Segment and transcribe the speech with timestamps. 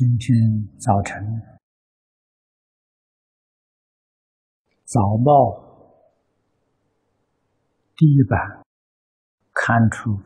[0.00, 0.34] 今天
[0.78, 1.14] 早晨。
[4.84, 6.24] 早报
[7.94, 8.64] 第一版
[9.52, 10.18] 刊出。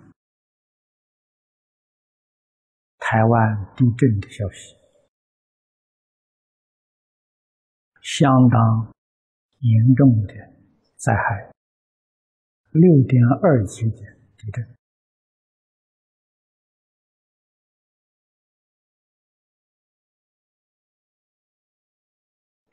[3.01, 4.77] 台湾地震的消息，
[8.01, 8.95] 相当
[9.59, 10.35] 严重的
[10.95, 11.53] 灾害，
[12.71, 13.97] 六点二级的
[14.37, 14.74] 地震。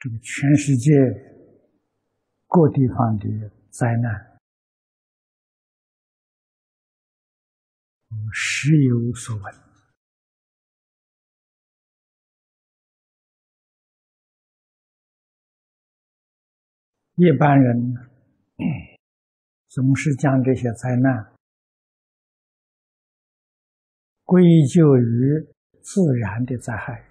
[0.01, 0.91] 这个全世界
[2.47, 4.39] 各地方的灾难，
[8.33, 9.53] 时有所闻。
[17.13, 17.93] 一般人
[19.69, 21.35] 总是将这些灾难
[24.23, 25.47] 归咎于
[25.83, 27.10] 自然的灾害。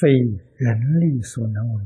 [0.00, 0.08] 非
[0.56, 1.84] 人力所能为，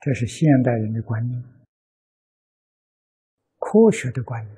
[0.00, 1.42] 这是现代人的观念，
[3.56, 4.54] 科学的观念。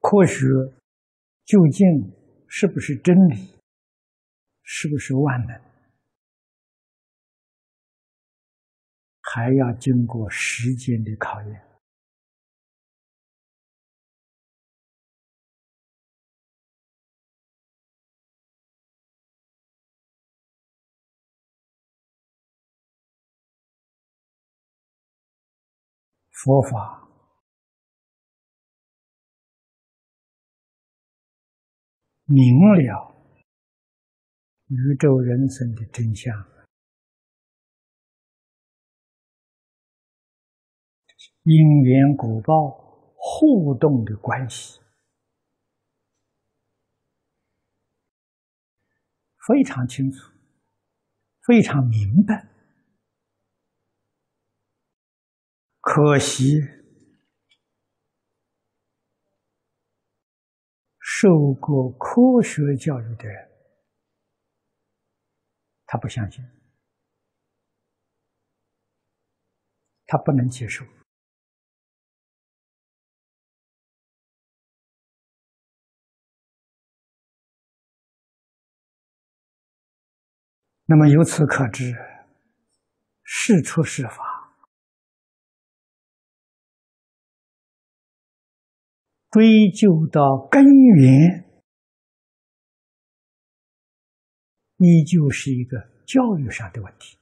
[0.00, 0.46] 科学
[1.44, 1.84] 究竟
[2.48, 3.56] 是不是真理？
[4.64, 5.60] 是不是万能？
[9.20, 11.65] 还要经过时间的考验。
[26.46, 27.08] 佛法。
[32.26, 33.16] 明了
[34.68, 36.32] 宇宙人生的真相，
[41.42, 44.80] 因缘果报互动的关系。
[49.48, 50.32] 非常清楚，
[51.42, 52.55] 非常明白。
[55.88, 56.60] 可惜，
[60.98, 63.48] 受过科学教育的人，
[65.86, 66.44] 他不相信，
[70.06, 70.84] 他不能接受。
[80.86, 81.94] 那么由此可知，
[83.22, 84.35] 是出是法。
[89.36, 91.44] 追究到根源，
[94.78, 95.76] 依旧是一个
[96.06, 97.18] 教育上的问题，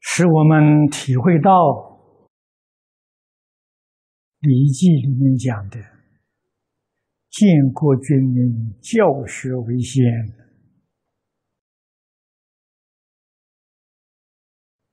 [0.00, 1.50] 使我们体会到
[4.38, 5.78] 《礼记》里面讲的
[7.28, 10.02] “建国军民，教学为先”。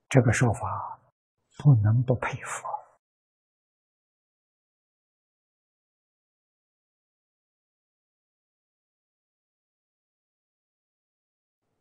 [0.09, 1.00] 这个说法
[1.57, 2.66] 不能不佩服，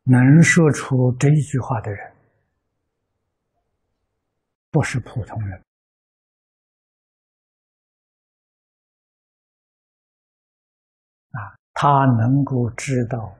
[0.03, 2.15] 能说出这一句话的人
[4.69, 5.57] 不是普通人
[11.31, 11.55] 啊！
[11.73, 13.35] 他能够知道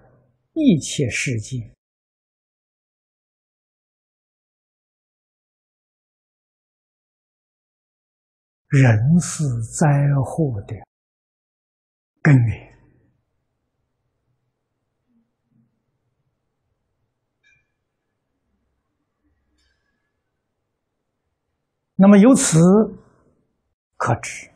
[0.53, 1.76] 一切世界。
[8.67, 9.87] 人是灾
[10.25, 10.75] 祸的
[12.21, 12.67] 根源。
[21.95, 22.59] 那么由此
[23.95, 24.51] 可知，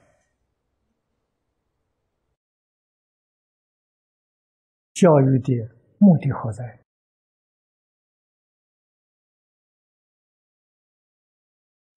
[4.94, 5.54] 教育的
[5.98, 6.82] 目的何在？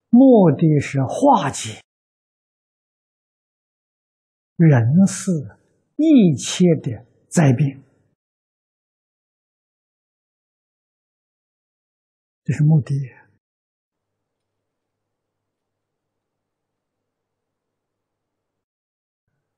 [0.09, 1.81] 目的是化解。
[4.55, 5.31] 人是
[5.97, 7.83] 一切的灾变，
[12.45, 12.95] 这是目的，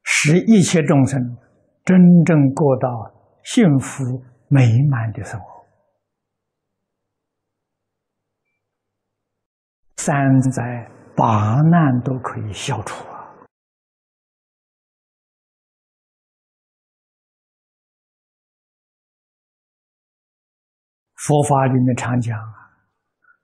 [0.03, 1.37] 使一切众生
[1.85, 2.89] 真正过到
[3.43, 5.65] 幸福美满的生活，
[9.97, 13.06] 三灾八难都可以消除。
[21.27, 22.71] 佛法里面常讲啊，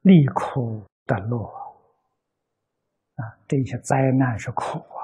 [0.04, 1.38] 离苦得乐
[3.16, 5.04] 啊，这些灾难是苦啊，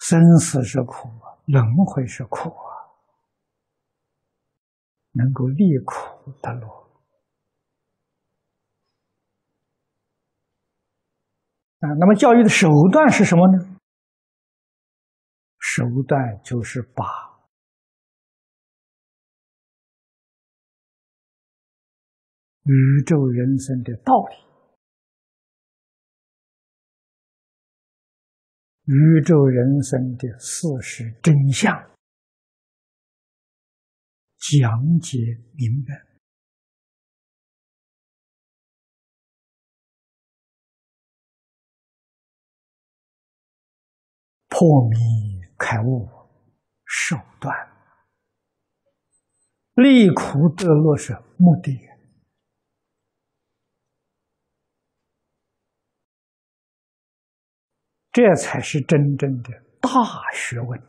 [0.00, 2.96] 生死是苦啊，轮回是苦啊，
[5.12, 6.66] 能够离苦得乐
[11.80, 11.92] 啊。
[11.98, 13.76] 那么教育的手段是什么呢？
[15.58, 17.35] 手段就是把。
[22.68, 24.36] 宇宙人生的道理，
[28.86, 31.72] 宇宙人生的事实真相，
[34.38, 35.16] 讲解
[35.54, 35.94] 明白，
[44.48, 44.96] 破迷
[45.56, 46.08] 开悟
[46.84, 47.54] 手段，
[49.74, 51.95] 利苦得乐是目的。
[58.16, 59.90] 这才是真正的大
[60.32, 60.82] 学问。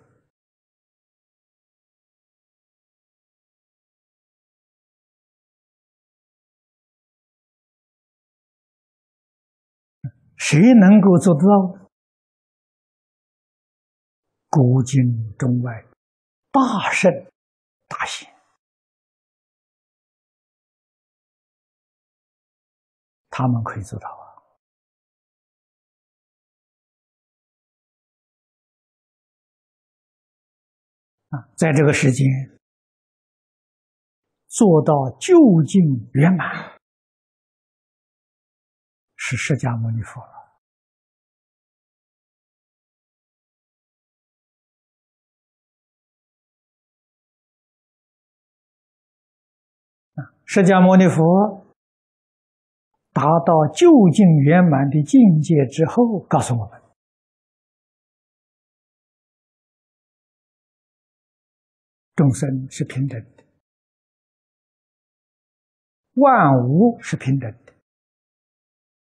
[10.37, 11.89] 谁能够做得到？
[14.47, 15.85] 古今中外
[16.49, 17.11] 大圣
[17.89, 18.33] 大贤，
[23.29, 24.26] 他们可以做到啊。
[31.55, 32.25] 在这个时间
[34.47, 36.77] 做到究竟圆满，
[39.15, 40.33] 是释迦牟尼佛了。
[50.15, 51.65] 啊，释迦牟尼佛
[53.11, 56.86] 达到究竟圆满的境界之后，告诉我们。
[62.17, 63.45] 众生是平等的，
[66.13, 67.73] 万物是平等的，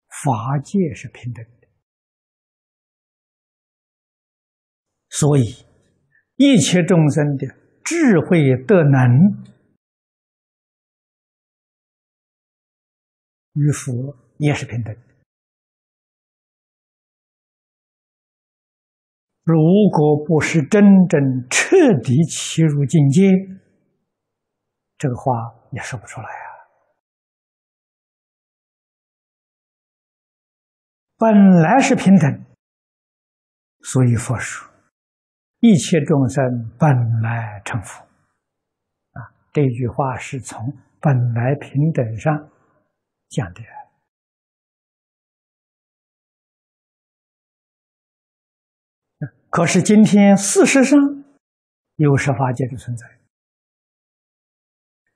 [0.09, 1.69] 法界是平等的，
[5.09, 5.65] 所以
[6.35, 7.47] 一切众生的
[7.85, 9.41] 智慧德能
[13.53, 15.06] 与佛也是平等。
[19.47, 19.55] 如
[19.93, 23.31] 果不是真正彻底切入境界，
[24.97, 25.31] 这个话
[25.71, 26.51] 也说不出来啊。
[31.17, 32.45] 本来是平等，
[33.79, 34.69] 所以佛说
[35.61, 36.43] 一切众生
[36.77, 36.89] 本
[37.21, 38.03] 来成佛。
[39.13, 42.49] 啊，这句话是从本来平等上
[43.29, 43.61] 讲的。
[49.57, 50.99] 可是今天事实上
[51.95, 53.07] 有十法界的存在，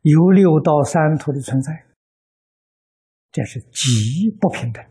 [0.02, 1.86] 有六道三途的存在，
[3.32, 4.84] 这是极不平等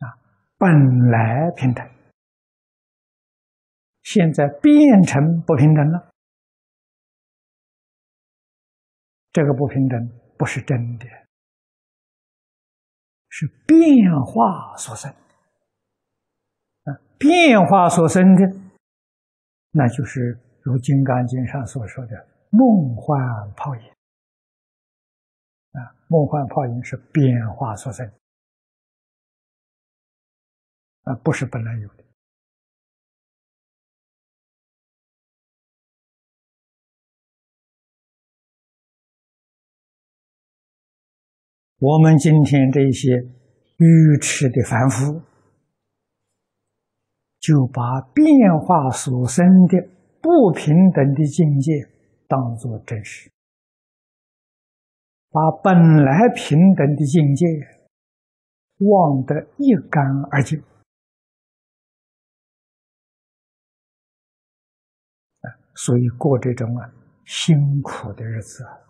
[0.00, 0.12] 啊！
[0.58, 0.68] 本
[1.10, 1.82] 来平等，
[4.02, 6.12] 现在变成不平等了，
[9.32, 9.98] 这个不平等
[10.36, 11.23] 不是真的。
[13.36, 15.10] 是变化所生
[16.84, 18.46] 啊，变化所生的，
[19.72, 23.18] 那就是如《金刚经》上所说的梦幻
[23.56, 23.82] 泡影
[25.72, 28.08] 啊，梦幻泡影是变化所生
[31.02, 32.03] 啊，不是本来有的。
[41.84, 43.12] 我们今天这些
[43.76, 45.20] 愚痴的凡夫，
[47.38, 48.24] 就把变
[48.58, 49.86] 化所生的
[50.22, 51.72] 不平等的境界
[52.26, 53.30] 当作真实，
[55.28, 57.44] 把本来平等的境界
[58.78, 60.58] 忘得一干二净，
[65.74, 66.90] 所以过这种啊
[67.26, 68.83] 辛苦的日子啊。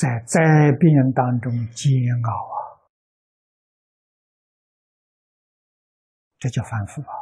[0.00, 0.40] 在灾
[0.78, 1.92] 变当中煎
[2.24, 2.56] 熬啊，
[6.38, 7.12] 这叫反复啊！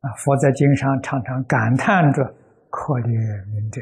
[0.00, 2.24] 啊，佛在经上常常感叹着
[2.70, 3.80] 可怜悯者。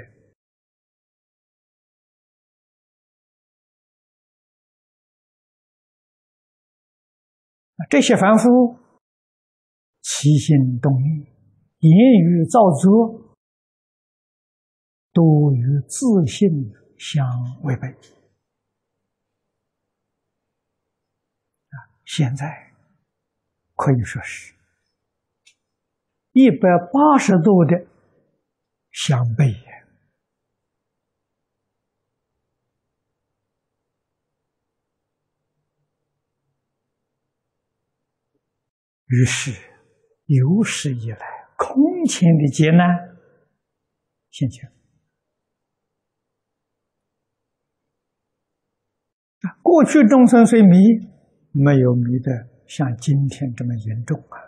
[7.89, 8.79] 这些凡夫
[10.03, 11.27] 起心动念、
[11.79, 13.24] 言语造作，
[15.15, 16.51] 都与自信
[16.99, 17.25] 相
[17.63, 17.89] 违背。
[21.71, 22.75] 啊，现在
[23.77, 24.53] 可以说是
[26.33, 27.87] 一百八十度的
[28.91, 29.73] 相悖。
[39.07, 39.53] 于是，
[40.25, 43.17] 有史以来空前的劫难
[44.31, 44.69] 现前。
[49.34, 50.77] 啊，过去众生虽迷，
[51.53, 52.31] 没有迷的
[52.67, 54.39] 像今天这么严重啊！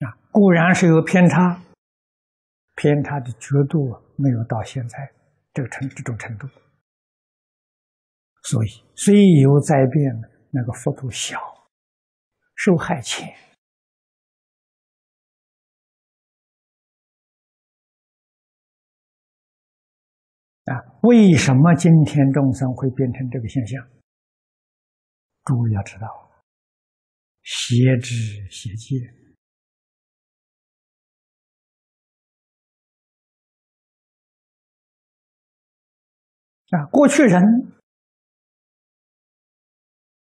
[0.00, 1.62] 啊，固然是有偏差，
[2.74, 5.12] 偏差的角度没有到现在
[5.54, 6.48] 这个程这种程度。
[8.42, 11.38] 所以，虽有灾变，那个幅度小，
[12.56, 13.28] 受害浅。
[20.64, 23.88] 啊，为什么今天众生会变成这个现象？
[25.44, 26.06] 诸位要知道，
[27.42, 28.14] 邪知
[28.50, 29.00] 邪见
[36.70, 37.42] 啊，过去人。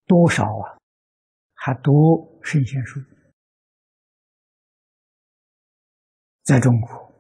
[0.05, 0.79] 多少啊？
[1.53, 3.00] 还读圣贤书，
[6.41, 7.13] 在中国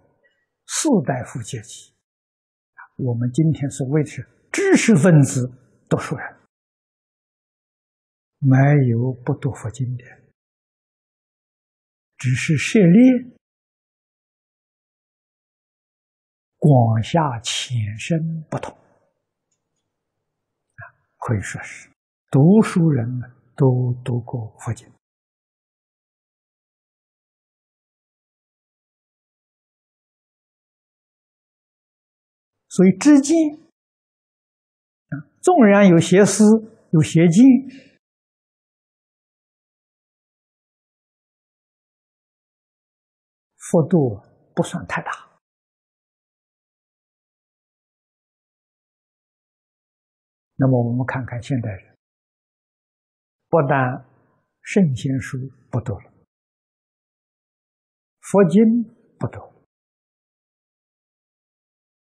[0.65, 1.93] 四代富阶级，
[2.99, 4.09] 我们今天所谓的
[4.51, 5.49] 知识分子、
[5.87, 6.35] 读书人，
[8.39, 8.57] 没
[8.89, 10.03] 有不读佛经的，
[12.17, 12.99] 只是涉猎
[16.57, 18.75] 广厦浅深不同
[20.75, 20.83] 啊，
[21.19, 21.89] 可以说是。
[22.29, 24.85] 读书人们都读过佛经，
[32.69, 33.35] 所以知见
[35.09, 36.43] 啊，纵然有邪思、
[36.91, 37.43] 有邪见，
[43.57, 44.21] 幅度
[44.55, 45.11] 不算太大。
[50.55, 51.97] 那么，我们看看现代人。
[53.49, 54.05] 不但
[54.61, 55.39] 圣贤书
[55.71, 56.11] 不读了，
[58.19, 58.83] 佛经
[59.17, 59.39] 不读，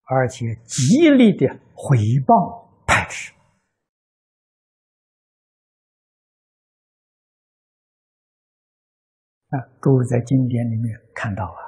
[0.08, 3.32] 而且极力的回谤排斥。
[9.50, 11.60] 啊，诸位在经典里面看到啊，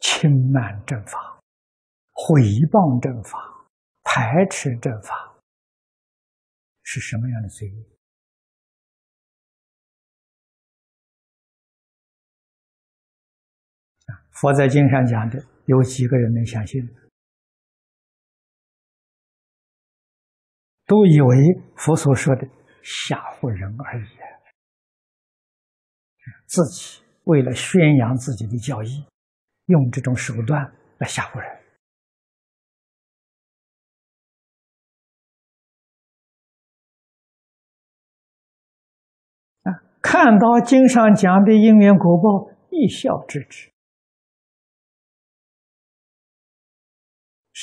[0.00, 1.40] 轻慢正法、
[2.12, 2.40] 毁
[2.70, 3.68] 谤正法、
[4.02, 5.36] 排斥正法。
[6.82, 7.82] 是什么样的罪业？
[14.06, 16.80] 啊，佛在经上讲的，有几个人能相信？
[20.86, 21.36] 都以为
[21.76, 22.48] 佛所说的
[22.82, 24.08] 吓唬人而已。
[26.46, 29.04] 自己为了宣扬自己的教义，
[29.66, 31.58] 用这种手段来吓唬人。
[40.00, 43.70] 看到经上讲的因缘果报，一笑置之。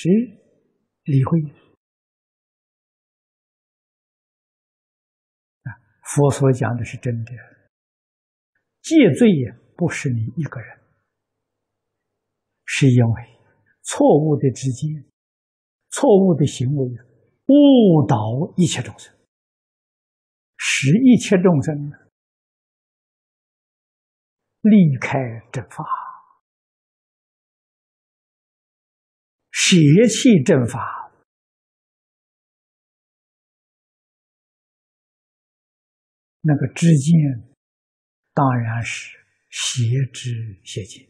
[0.05, 0.11] 谁
[1.05, 1.41] 理会？
[5.63, 7.31] 啊，佛所讲的是真的。
[8.83, 10.79] 戒罪也不是你一个人，
[12.65, 13.23] 是因为
[13.81, 15.11] 错误的知见、
[15.89, 16.87] 错误的行为
[17.47, 18.15] 误导
[18.57, 19.11] 一切众生，
[20.55, 21.91] 使一切众生。
[24.61, 25.17] 离开
[25.51, 25.83] 正法，
[29.57, 31.11] 邪气正法，
[36.41, 37.13] 那个知见
[38.33, 39.17] 当然是
[39.49, 39.83] 邪
[40.13, 41.07] 知邪见，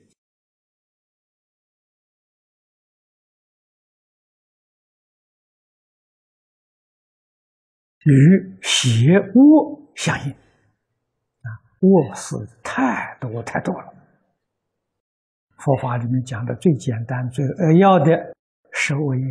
[8.05, 10.35] 与邪恶相应。
[11.79, 13.93] 过失太多太多了。
[15.57, 18.34] 佛法里面讲的最简单、最扼要的
[18.77, 19.21] 十五业，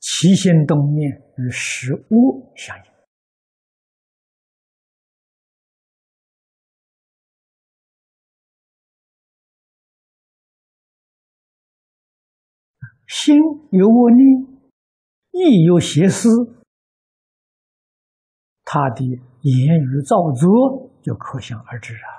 [0.00, 2.84] 起心动念与食物相应，
[13.06, 13.36] 心
[13.70, 14.26] 有恶念，
[15.30, 16.28] 意有邪思，
[18.64, 22.10] 他的言语造作就可想而知啊！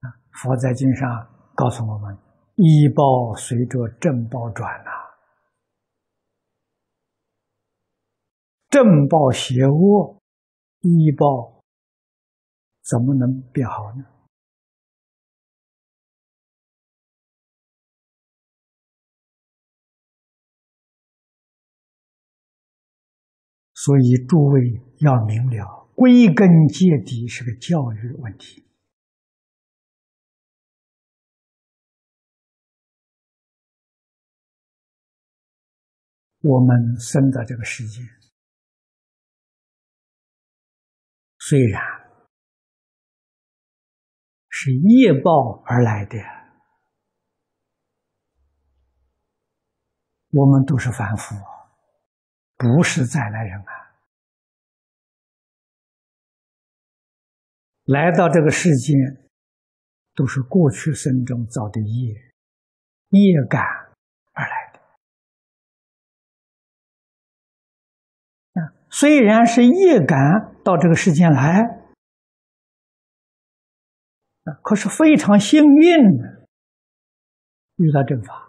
[0.00, 2.18] 啊，佛在经上告诉我们：
[2.62, 4.90] 医报随着正报转呐，
[8.68, 10.20] 正报邪恶，
[10.80, 11.62] 医报
[12.82, 14.04] 怎么能变好呢？
[23.72, 28.69] 所以，诸位要明了，归根结底是个教育问题。
[36.40, 38.00] 我们生在这个世界，
[41.38, 41.82] 虽然
[44.48, 46.18] 是业报而来的，
[50.30, 51.34] 我们都是凡夫。
[52.56, 53.72] 不是再来人啊！
[57.84, 58.94] 来到这个世间，
[60.14, 62.12] 都是过去生中造的业，
[63.08, 63.62] 业感
[68.90, 70.18] 虽然是业感
[70.64, 71.62] 到这个世间来，
[74.62, 76.04] 可是非常幸运
[77.76, 78.48] 遇到正法。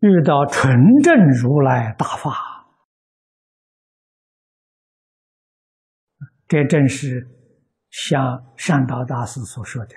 [0.00, 2.66] 遇到纯正如来大法，
[6.48, 7.28] 这正是
[7.88, 9.94] 像善导大师所说的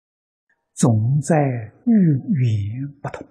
[0.74, 1.92] “总在遇
[2.32, 3.24] 缘不同”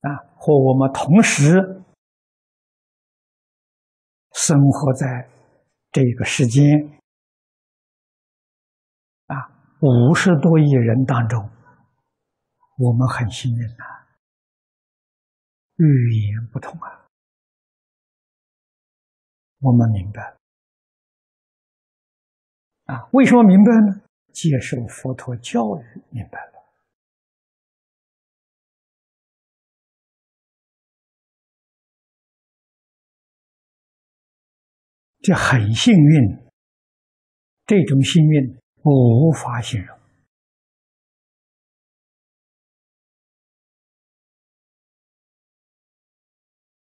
[0.00, 1.82] 啊，和我们同时
[4.32, 5.28] 生活在
[5.92, 6.64] 这个世间
[9.26, 9.36] 啊，
[9.80, 11.50] 五十多亿人当中。
[12.78, 13.84] 我们很幸运呐，
[15.76, 17.06] 语言不同啊，
[19.60, 20.34] 我们明白
[22.86, 23.06] 啊？
[23.12, 24.00] 为什么明白呢？
[24.32, 26.49] 接受佛陀教育，明白
[35.22, 36.50] 这很幸运，
[37.66, 39.98] 这种幸运我无法形容。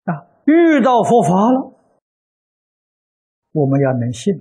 [0.04, 0.12] 啊
[0.46, 1.78] 遇到佛法了，
[3.52, 4.32] 我们要能信、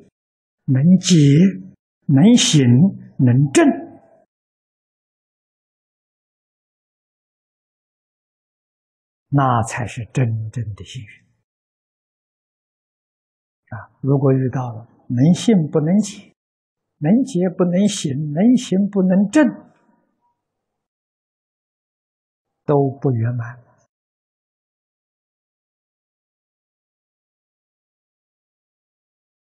[0.65, 1.15] 能解、
[2.07, 2.65] 能行、
[3.19, 3.65] 能证，
[9.27, 11.22] 那才是真正的幸运
[13.73, 13.89] 啊！
[14.01, 16.33] 如果遇到了能信不能解、
[16.99, 19.45] 能解不能行、能行不能证，
[22.65, 23.57] 都不圆满。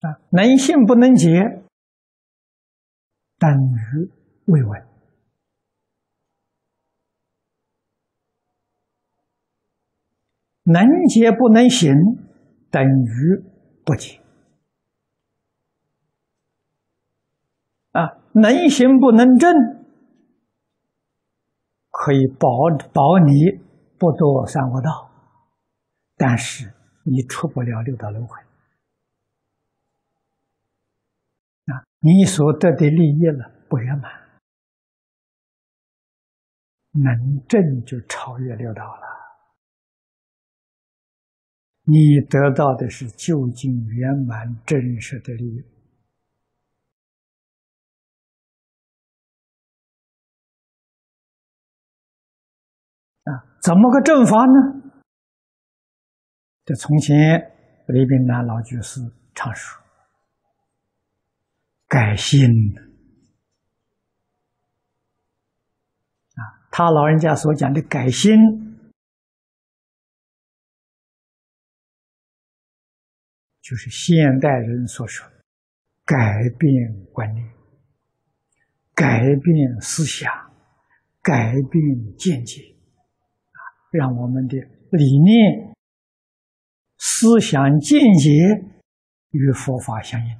[0.00, 1.62] 啊，能信不能解，
[3.38, 4.10] 等于
[4.46, 4.82] 未闻；
[10.64, 11.92] 能解不能行，
[12.70, 13.51] 等于
[13.84, 14.20] 不解。
[17.92, 19.52] 啊，能行不能证，
[21.90, 22.48] 可以保
[22.92, 23.60] 保你
[23.98, 25.10] 不堕三恶道，
[26.16, 26.72] 但是
[27.04, 28.40] 你出不了六道轮回。
[31.66, 34.10] 啊，你所得的利益了不圆满，
[36.92, 39.21] 能证就超越六道了。
[41.84, 45.64] 你得到的是究竟圆满真实的利益
[53.24, 53.58] 啊？
[53.60, 54.52] 怎么个正法呢？
[56.64, 57.52] 这从前
[57.88, 59.00] 李炳南老居士
[59.34, 59.82] 常说。
[61.88, 62.48] 改心
[66.36, 66.40] 啊！
[66.70, 68.71] 他老人家所讲的改心，
[73.62, 75.24] 就是现代人所说
[76.04, 77.48] 改变观念、
[78.92, 80.30] 改变思想、
[81.22, 82.60] 改变见解
[83.52, 83.58] 啊，
[83.92, 84.58] 让我们的
[84.90, 85.74] 理念、
[86.98, 88.30] 思想、见解
[89.30, 90.36] 与佛法相应。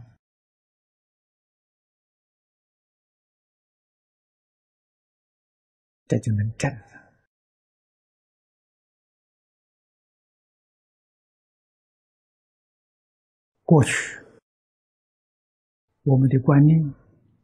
[6.09, 6.71] 这就能证
[13.73, 14.21] 过去
[16.03, 16.79] 我们的观念、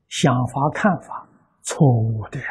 [0.09, 1.27] 想法、看法
[1.63, 2.47] 错误的呀。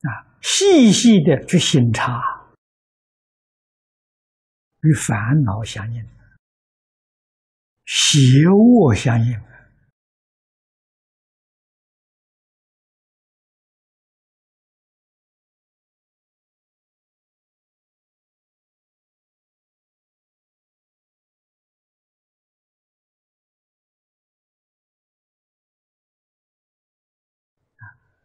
[0.00, 0.08] 啊，
[0.40, 2.22] 细细的去审查，
[4.80, 6.02] 与烦恼相应，
[7.84, 9.53] 邪恶相应。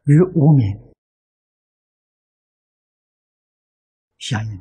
[0.09, 0.91] 与无名。
[4.17, 4.57] 相应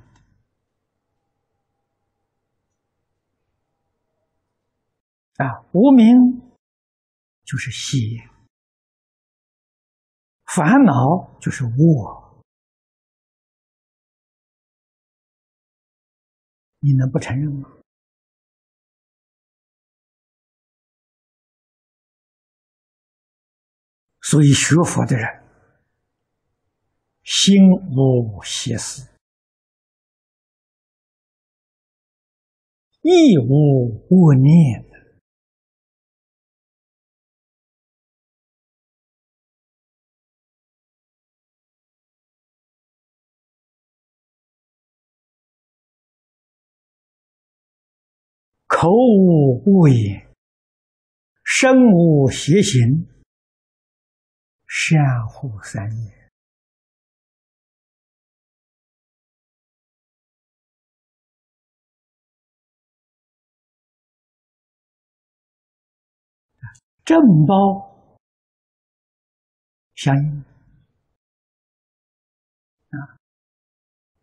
[5.36, 6.04] 啊，无名
[7.46, 8.28] 就是邪，
[10.44, 12.44] 烦恼就是我，
[16.80, 17.70] 你能不承认吗？
[24.20, 25.37] 所以学佛的人，
[27.30, 29.06] 心无邪思。
[33.02, 34.82] 亦无恶念，
[48.66, 50.34] 口无恶言，
[51.44, 53.06] 身无邪行，
[54.66, 56.17] 善护三业。
[67.08, 67.54] 正报
[69.94, 70.44] 相应
[72.90, 73.16] 啊，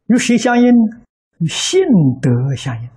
[0.06, 0.67] 与谁相应？
[1.39, 1.82] 与性
[2.21, 2.88] 德相应，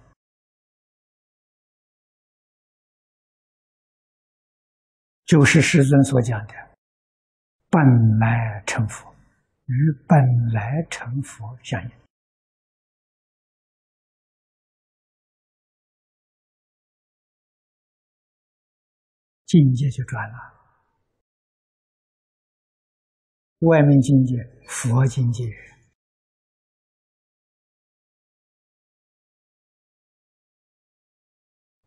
[5.24, 6.53] 就是师尊所讲的
[7.70, 7.81] “本
[8.18, 9.11] 来成佛”，
[9.64, 9.72] 与
[10.07, 10.18] 本
[10.53, 11.90] 来成佛相应。
[19.48, 20.37] 境界就转了，
[23.61, 24.37] 外面境界
[24.68, 25.44] 佛境界，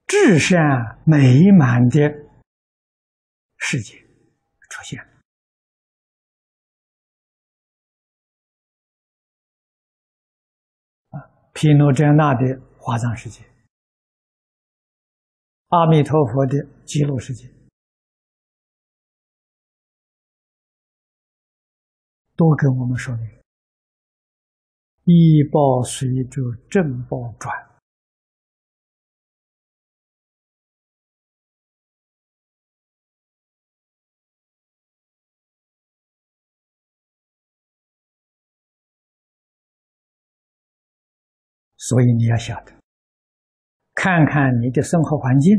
[0.08, 0.58] 至善
[1.06, 2.00] 美满的
[3.58, 3.96] 世界
[4.68, 5.00] 出现
[11.12, 11.14] 啊，
[11.54, 13.46] 毗卢遮那的华藏世界。
[15.68, 16.58] 阿弥陀佛的
[16.92, 17.48] 极乐世界，
[22.36, 23.26] 都跟我们说明：
[25.06, 27.56] 一报随着正报转，
[41.78, 42.74] 所以你要晓得。
[43.94, 45.54] 看看你的生活环境，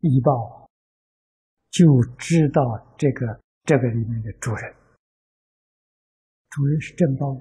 [0.00, 0.68] 医报
[1.70, 1.84] 就
[2.18, 4.74] 知道这个这个里面的主人，
[6.50, 7.32] 主人是正报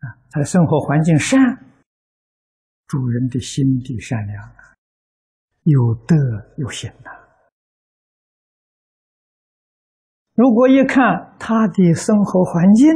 [0.00, 1.38] 啊，他的生活环境善，
[2.86, 4.54] 主人的心地善良，
[5.62, 6.16] 有德
[6.58, 7.10] 有行呐。
[10.34, 12.88] 如果一看他的生活环境，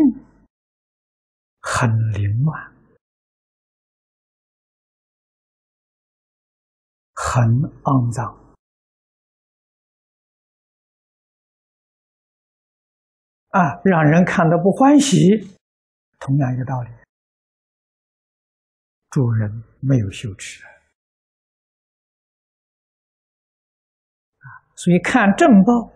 [1.61, 2.74] 很凌乱，
[7.35, 7.43] 很
[7.83, 8.25] 肮脏
[13.49, 15.17] 啊，让人看得不欢喜。
[16.21, 16.91] 同样一个道理，
[19.11, 20.65] 主人没有羞耻
[24.39, 25.93] 啊，所以看正报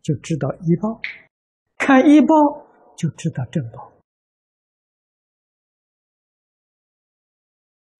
[0.00, 1.00] 就知道医报，
[1.78, 2.26] 看医报
[2.96, 3.92] 就知道正报。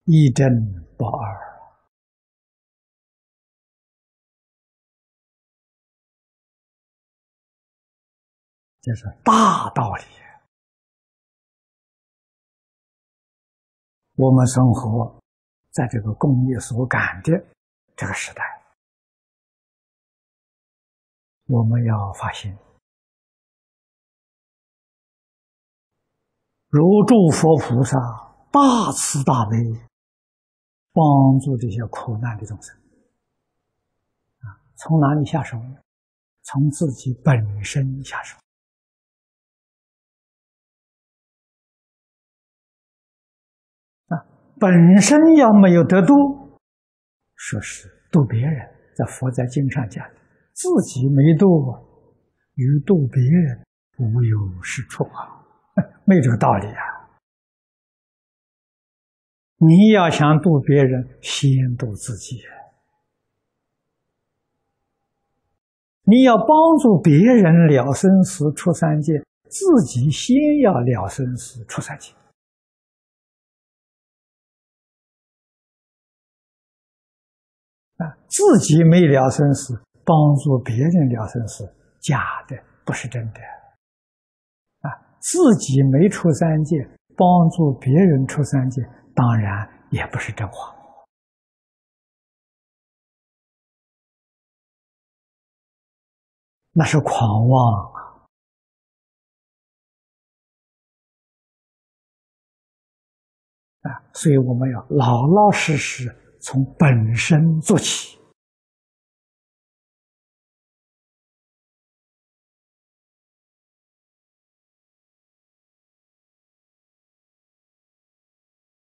[0.05, 0.46] 一真
[0.96, 1.45] 不二，
[8.87, 10.05] 这是大道理。
[14.14, 15.20] 我们生活
[15.72, 17.33] 在这个工业所感的
[17.96, 18.44] 这个时代，
[21.46, 22.57] 我们要发现，
[26.68, 27.99] 如诸佛菩萨
[28.53, 29.57] 大慈大悲。
[30.92, 31.05] 帮
[31.40, 32.75] 助这些苦难的众生
[34.38, 35.77] 啊，从哪里下手呢？
[36.42, 38.38] 从自己本身下手
[44.59, 46.14] 本身要没有得度，
[47.35, 48.66] 说是度别人，
[48.97, 50.05] 在佛在经上讲，
[50.53, 51.47] 自己没度，
[52.55, 53.64] 与度别人
[53.99, 55.45] 无有是处啊，
[56.05, 56.83] 没这个道理啊！
[59.59, 62.40] 你要想度别人，先度自己。
[66.05, 66.47] 你要帮
[66.81, 72.12] 助别人了生死出三界，自己先要了生死出三界。
[77.96, 81.64] 啊，自己没了生死，帮助别人了生死，
[82.00, 82.54] 假的，
[82.85, 83.40] 不是真的。
[84.80, 86.76] 啊，自己没出三界，
[87.16, 88.82] 帮助别人出三界，
[89.14, 90.76] 当然也不是真话，
[96.72, 97.98] 那是狂妄啊！
[103.88, 106.14] 啊，所以我们要老老实实。
[106.46, 108.16] 从本身做起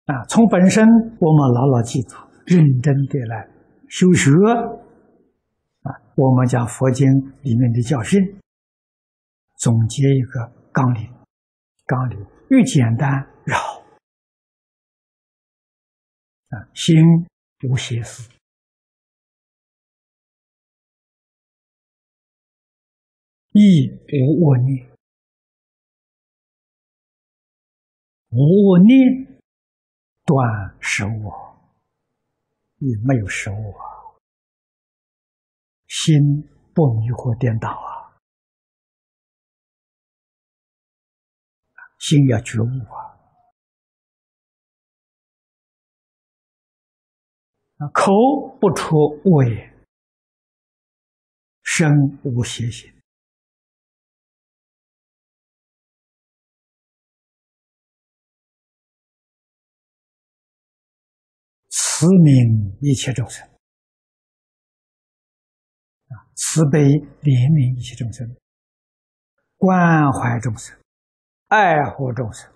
[0.08, 0.26] 啊！
[0.28, 0.86] 从本身，
[1.22, 3.50] 我们牢牢记住，认真的来
[3.88, 4.30] 修学
[5.84, 5.90] 啊！
[6.18, 7.08] 我们讲佛经
[7.44, 8.22] 里面的教训，
[9.56, 11.10] 总结一个纲领，
[11.86, 13.82] 纲领越简单越好
[16.50, 16.68] 啊！
[16.74, 16.98] 心。
[17.64, 18.30] 无邪思，
[23.52, 24.96] 亦无恶念，
[28.30, 29.42] 无恶念
[30.24, 31.74] 断实我，
[32.78, 34.22] 也没有实我，
[35.88, 36.44] 心
[36.76, 38.22] 不迷惑颠倒啊，
[41.98, 43.17] 心要觉悟啊。
[47.78, 48.12] 啊口
[48.60, 49.86] 不出恶言，
[51.62, 51.88] 身
[52.24, 52.92] 无邪心，
[61.70, 63.48] 慈悯一切众生，
[66.34, 66.80] 慈悲
[67.22, 68.36] 怜悯一切众生，
[69.58, 70.76] 关怀众生，
[71.50, 72.52] 爱护众生。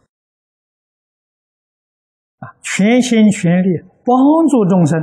[2.40, 3.91] 啊，全心全力。
[4.04, 5.00] 帮助众生，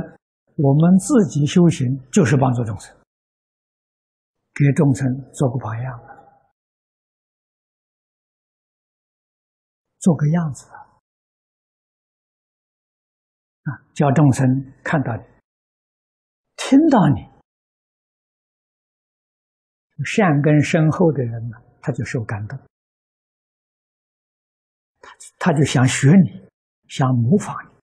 [0.57, 2.93] 我们自己修行就是帮助众生，
[4.53, 5.99] 给众生做个榜样，
[9.99, 10.65] 做个样子
[13.63, 13.71] 啊！
[13.93, 14.45] 叫众生
[14.83, 15.23] 看到你，
[16.57, 17.27] 听到你，
[20.05, 22.57] 善根深厚的人呢，他就受感动，
[24.99, 26.49] 他他就想学你，
[26.87, 27.78] 想模仿你。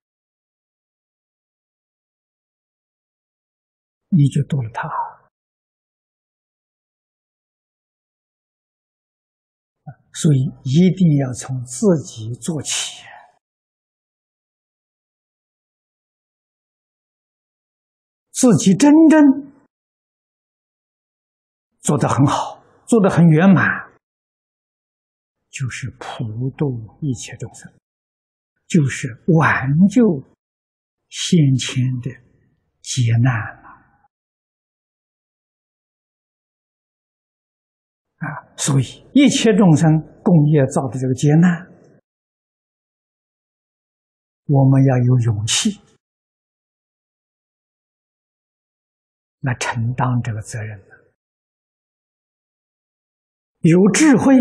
[4.17, 4.89] 你就度了他，
[10.15, 13.03] 所以一定要从自己做起，
[18.33, 19.53] 自己真正
[21.81, 23.93] 做得很好，做得很圆满，
[25.51, 27.71] 就是普度一切众生，
[28.67, 30.23] 就是挽救
[31.11, 32.11] 先前的
[32.81, 33.66] 劫难。
[38.17, 41.67] 啊，所以一切众生共业造的这个劫难，
[44.47, 45.81] 我们要有勇气
[49.41, 50.83] 来承担这个责任
[53.61, 54.35] 有智慧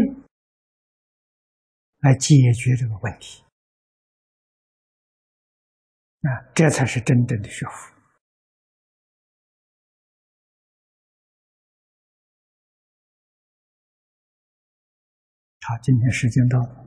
[1.99, 3.43] 来解决这个问题，
[6.21, 7.94] 啊，这才是真正的学佛。
[15.67, 16.84] 好，今天时间到了。